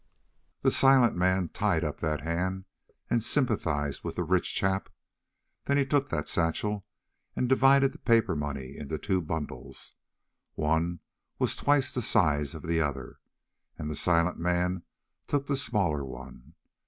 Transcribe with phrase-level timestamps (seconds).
[0.63, 2.65] "The silent man tied up that hand
[3.11, 4.89] and sympathized with the rich chap;
[5.65, 6.87] then he took that satchel
[7.35, 9.93] and divided the paper money into two bundles.
[10.55, 11.01] One
[11.37, 13.19] was twice the size of the other,
[13.77, 14.81] and the silent man
[15.27, 16.55] took the smaller one.